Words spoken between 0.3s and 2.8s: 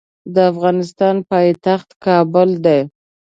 د افغانستان پایتخت کابل دی.